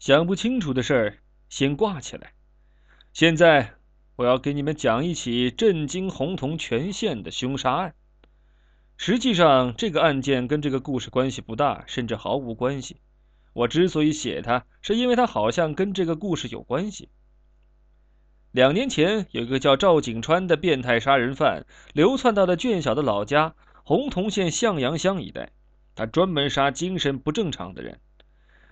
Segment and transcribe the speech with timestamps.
[0.00, 1.18] 想不清楚的事儿
[1.50, 2.32] 先挂起来。
[3.12, 3.74] 现在
[4.16, 7.94] 我要给你们讲一起震惊洪洞全县的凶杀案。
[8.96, 12.96] 实际上，这个案件跟这个故事关系不大，甚至毫无关系。
[13.52, 17.10] 我之所以写它，是因为它好像跟这个故事有关系。
[18.52, 23.54] 两年前，有一个叫赵景川的变态杀人犯流窜到了卷小的老家
[23.84, 25.50] 洪洞县向阳乡一带，
[25.94, 28.00] 他专门杀精神不正常的人。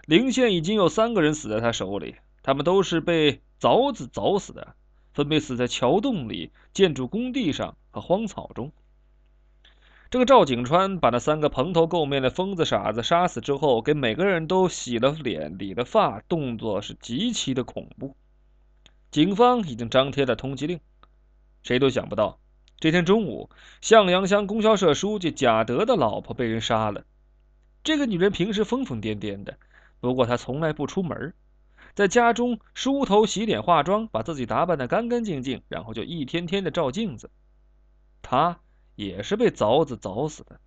[0.08, 4.74] 陵县已经有三个人死在他手里，他们都是被凿子凿死的，
[5.12, 8.72] 分别死在桥洞里、建筑工地上和荒草中。
[10.08, 18.16] 这个赵景川把那三个蓬头垢面的疯子傻子杀死之后，给每个人都洗了脸、理了发，动作是极其的恐怖。
[19.10, 20.80] 警方已经张贴了通缉令。
[21.62, 22.38] 谁都想不到，
[22.80, 23.50] 这天中午，
[23.82, 27.04] 向阳乡供销社书记贾德的老婆被人杀了。
[27.84, 29.58] 这个女人平时疯疯癫癫的，
[30.00, 31.34] 不过他从来不出门，
[31.94, 37.30] 在家中梳头、洗脸、化妆，把自己打扮得干干净净，然后就一天天的照镜子。
[38.22, 38.60] 他。
[38.98, 40.58] 也是被凿子凿死的。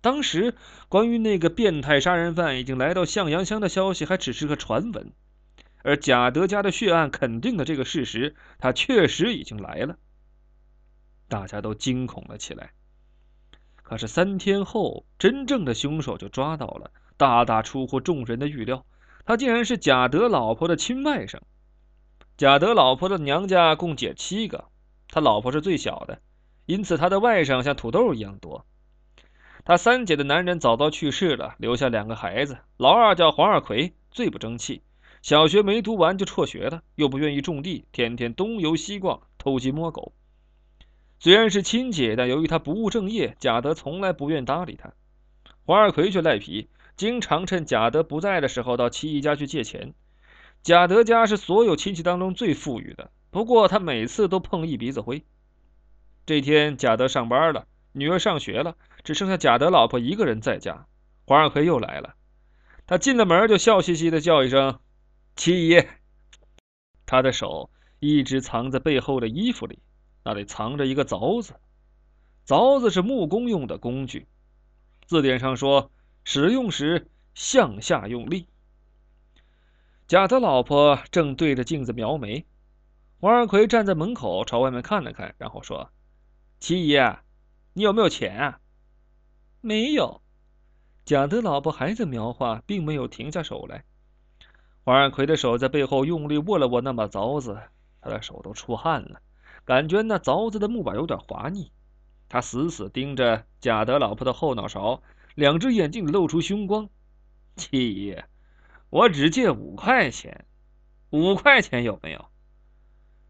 [0.00, 0.56] 当时
[0.88, 5.12] 关于那个变态杀人犯已经来到向阳乡的消息还只是个传闻，
[5.84, 9.96] 而贾德家的血案肯定了这个事实，他确实已经来了。
[11.28, 12.72] 大家都惊恐了起来。
[13.84, 18.84] 可是三天后，真正的凶手就抓到了，大大出乎众人的预料，
[19.24, 21.38] 他竟然是贾德老婆的亲外甥。
[22.36, 24.64] 贾德老婆的娘家共姐七个，
[25.08, 26.20] 他老婆是最小的。
[26.66, 28.64] 因此，他的外甥像土豆一样多。
[29.64, 32.58] 他三姐的男人早早去世了，留下两个孩子。
[32.76, 34.82] 老二叫黄二奎，最不争气，
[35.22, 40.12] 小学没读完就辍学了，又不愿意种地，天天东游西逛，偷鸡摸狗。
[41.18, 44.92] 虽然是亲姐，但由于他不务正业，贾德从来不愿搭理他。
[45.64, 49.94] 黄二奎却赖皮，经常趁贾德不在的时候到七姨家去借钱。
[50.62, 55.24] 贾德家是所有亲戚当中最富裕的，不过他每次都碰一鼻子灰。
[56.24, 60.86] 这天，贾德上班了，女儿上学了，只剩下贾德老婆一个人在家。
[61.26, 62.14] 黄二奎又来了，
[62.86, 64.78] 他进了门就笑嘻嘻的叫一声
[65.36, 65.82] “七姨”，
[67.06, 69.78] 他的手一直藏在背后的衣服里，
[70.24, 71.54] 那里藏着一个凿子。
[72.46, 74.26] 凿子是木工用的工具，
[75.06, 75.90] 字典上说
[76.24, 78.48] 使用时向下用力。
[80.06, 82.46] 贾德老婆正对着镜子描眉，
[83.20, 85.90] 黄二奎站在门口朝外面看了看，然后说。
[86.60, 86.98] 七姨，
[87.74, 88.60] 你有没有钱啊？
[89.60, 90.22] 没有。
[91.04, 93.84] 贾德老婆还在描画，并没有停下手来。
[94.84, 97.58] 黄二奎的手在背后用力握了握那把凿子，
[98.00, 99.20] 他的手都出汗了，
[99.66, 101.70] 感觉那凿子的木板有点滑腻。
[102.28, 105.02] 他死死盯着贾德老婆的后脑勺，
[105.34, 106.88] 两只眼睛露出凶光。
[107.56, 108.16] 七姨，
[108.90, 110.44] 我只借五块钱，
[111.10, 112.26] 五块钱有没有？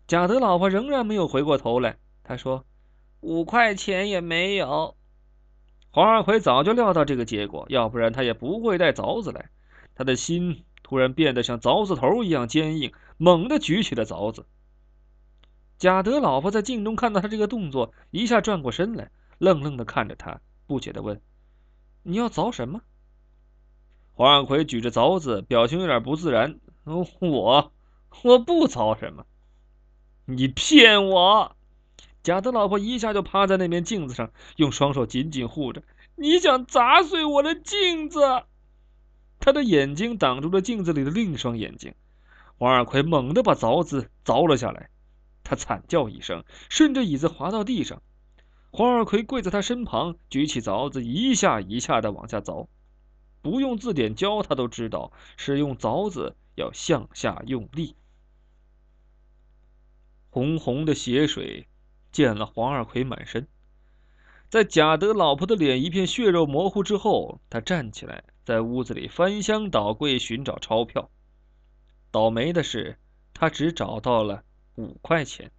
[0.07, 1.97] 贾德老婆仍然没有回过头来。
[2.23, 2.65] 他说。
[3.27, 4.99] 五块钱也没有。
[5.91, 9.49] 黄二奎早就料到这个结果，要不然他也不会带凿子来。
[9.95, 14.45] 他的心突然变得像凿子头一样坚硬，猛地举起了凿子。
[15.79, 21.19] 贾德老婆在镜中看到他这个动作，一下转过身来，愣愣地看着他，不解地问
[22.05, 22.83] ：“你要凿什么？”
[24.15, 27.73] 黄二奎举着凿子，表情有点不自然：“我
[28.23, 29.27] 我不凿什么，
[30.25, 31.57] 你骗我！”
[32.23, 35.83] 贾德老婆一下就趴在那面镜子上，用双手紧紧护着。
[36.15, 38.45] 你想砸碎我的镜子？
[39.41, 41.95] 他的眼睛挡住了镜子里的另一双眼睛。
[42.59, 44.89] 王二奎猛地把凿子凿了下来，
[45.43, 48.01] 他惨叫一声，顺着椅子滑到地上。
[48.77, 52.67] 黄二奎跪在他身旁，举起凿子，一下一下的往下凿。
[53.41, 57.95] 不用字典教，他都知道，使用凿子要向下用力。
[60.29, 61.69] 红红的血水。
[62.11, 63.47] 溅了黄二奎满身，
[64.49, 71.11] 在贾德老婆的脸一片血肉模糊之后，他站起来，在屋子里翻箱倒柜寻找钞票。
[72.11, 72.99] 倒霉的是，
[73.33, 74.43] 他只找到了
[74.77, 75.53] 五块钱。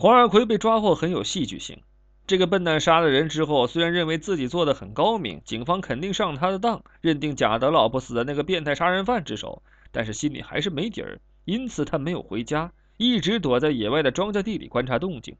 [0.00, 1.82] 黄二奎被抓获很有戏剧性。
[2.24, 12.70] 这个笨蛋杀了人之后，虽然认为自己做的很高明，警方肯定上他的当，认定贾德老婆死在那个变态杀人犯之手，但是心里还是没底儿，因此他没有回家。
[12.96, 15.36] 一直躲在野外的庄稼地里观察动静。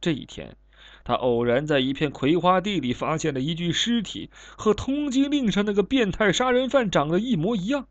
[0.00, 0.56] 这一天，
[1.04, 7.86] 他偶然在一片葵花地里发现了一具尸体，和通缉令上那个变态杀人犯长得一模一样。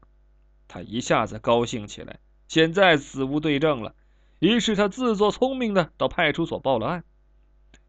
[0.68, 3.96] 他一下子高兴起来，现在死无对证了。
[4.40, 7.04] 于是他自作聪明的到派出所报了案。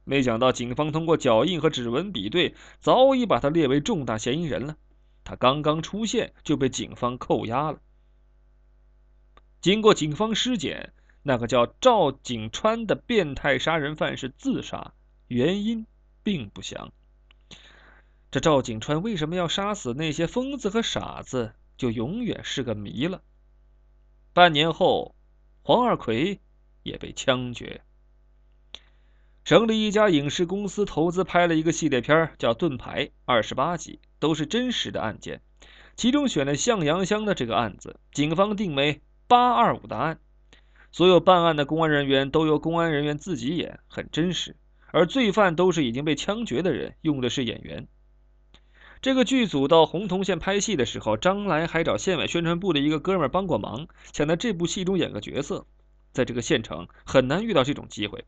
[0.05, 4.77] 没想到警方通过脚印和指纹比对，早已把他列为重大嫌疑人了。
[5.23, 7.81] 他刚刚出现就被警方扣押了。
[9.61, 10.93] 经过警方尸检，
[11.23, 14.95] 那个叫赵景川的变态杀人犯是自杀，
[15.29, 15.87] 原因
[16.23, 16.93] 并不详。
[18.31, 23.23] 这赵景川为什么要杀死那些疯子和傻子，就永远是个谜了。
[24.33, 25.15] 半年后，
[25.71, 26.41] 黄二奎
[26.83, 27.83] 也被枪决。
[29.45, 35.43] 省里一家影视公司投资拍了一个系列片，叫《盾牌》，二十八集，都是真实的案件。
[35.95, 40.19] 其中选了向阳乡的这个案子，警方定为“八二五”的案。
[40.91, 44.57] 所有办案的公安人员都由公安人员自己演，很真实。
[44.89, 47.87] 而罪犯都是已经被枪决的人，用的是演员。
[49.03, 55.67] 这个剧组到洪洞县拍戏的时候，张来还找县委宣传部的一个哥们帮过忙，想在这部戏中演个角色。
[56.13, 58.27] 在这个县城很难遇到这种机会。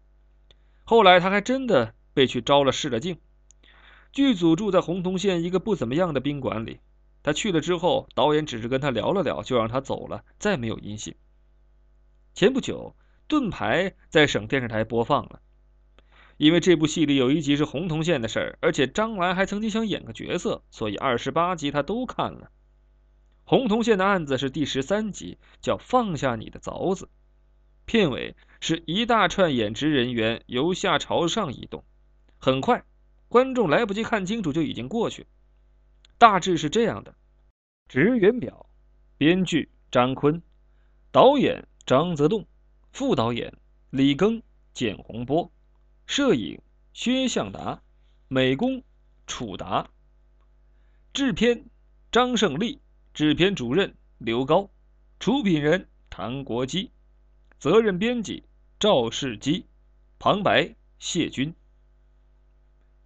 [0.84, 3.18] 后来他还真的被去招了试了镜。
[4.12, 6.80] 剧组住在洪洞县一个不怎么样的宾馆里，
[7.22, 11.14] 他去了之后，导演只是跟他聊了聊，就让他走了，再没有音信。
[12.32, 12.94] 前不久，
[13.28, 15.40] 《盾牌》在省电视台播放了，
[16.36, 22.50] 因为这部戏里有一集是洪洞县的事儿，而且张兰还曾经想演个角色，所以二十八集他都看了。
[23.44, 27.04] 洪洞县的案子是第十三集，叫《放下你的凿子》，
[27.84, 31.84] 片尾是一大串演职人员由下朝上移动，
[32.38, 32.84] 很快，
[33.28, 35.26] 观众来不及看清楚就已经过去。
[36.18, 37.14] 大致是这样的：
[37.88, 38.66] 职员表，
[39.18, 40.42] 编剧张坤，
[41.10, 41.66] 导演。
[41.84, 42.46] 张泽栋，
[42.92, 43.54] 副导演
[43.90, 44.40] 李庚、
[44.72, 45.50] 简洪波，
[46.06, 46.60] 摄影
[46.92, 47.82] 薛向达，
[48.28, 48.82] 美工
[49.26, 49.90] 楚达，
[51.12, 51.64] 制片
[52.10, 52.80] 张胜利，
[53.14, 54.70] 制片主任刘高，
[55.18, 56.90] 出品人谭国基，
[57.58, 58.44] 责任编辑
[58.78, 59.66] 赵世基，
[60.18, 61.54] 旁白谢军。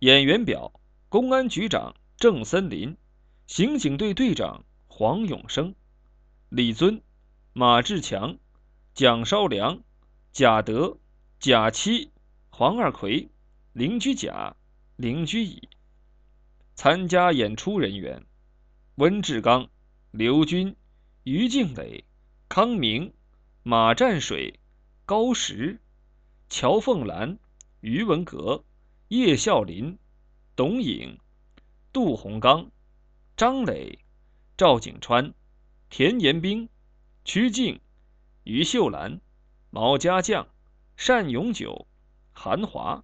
[0.00, 0.72] 演员表：
[1.08, 2.96] 公安局长郑森林，
[3.46, 5.74] 刑警队队长黄永生，
[6.48, 7.00] 李尊，
[7.52, 8.38] 马志强。
[8.94, 9.82] 蒋绍良、
[10.32, 10.96] 贾德、
[11.38, 12.10] 贾七、
[12.58, 13.28] 黄二奎、
[13.74, 14.56] 邻居甲、
[14.96, 15.68] 邻居乙。
[16.74, 18.24] 参加演出人员：
[18.94, 19.68] 温志刚、
[20.10, 20.74] 刘军、
[21.24, 22.02] 于静磊、
[22.48, 23.12] 康明、
[23.62, 24.58] 马占水、
[25.04, 25.78] 高石、
[26.48, 27.38] 乔凤兰、
[27.82, 28.64] 于文革、
[29.08, 29.98] 叶孝林、
[30.56, 31.18] 董颖、
[31.92, 32.70] 杜洪刚、
[33.36, 33.98] 张磊、
[34.56, 35.34] 赵景川、
[35.90, 36.70] 田延兵、
[37.22, 37.78] 曲静。
[38.44, 39.20] 于秀兰、
[39.68, 40.48] 毛家将、
[40.96, 41.86] 单永久、
[42.38, 43.02] 韩华，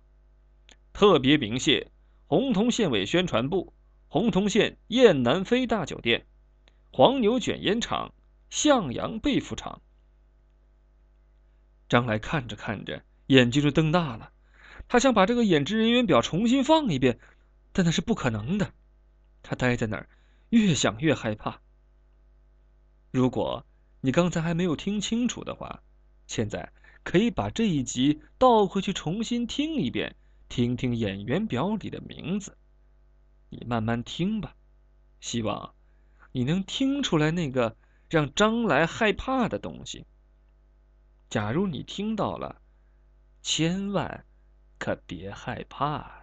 [0.92, 1.90] 特别鸣谢
[2.26, 3.72] 洪洞县委宣传部、
[4.06, 6.26] 洪洞县雁南飞大酒店、
[6.92, 8.12] 黄牛卷烟厂、
[8.50, 9.80] 向阳被服厂。
[11.88, 14.32] 张来看着看着，眼睛就瞪大了。
[14.86, 17.18] 他想把这个演职人员表重新放一遍，
[17.72, 18.74] 但那是不可能的。
[19.42, 20.10] 他呆在那儿，
[20.50, 21.62] 越想越害怕。
[23.10, 23.64] 如果……
[24.04, 25.80] 你刚才还没有听清楚的话，
[26.26, 26.72] 现在
[27.04, 30.16] 可以把这一集倒回去重新听一遍，
[30.48, 32.56] 听听演员表里的名字。
[33.50, 34.54] 你慢慢听吧，
[35.20, 35.74] 希望
[36.32, 37.76] 你能听出来那个
[38.08, 40.06] 让张来害怕的东西。
[41.28, 42.60] 假如你听到了，
[43.42, 44.24] 千万
[44.78, 46.21] 可别害怕。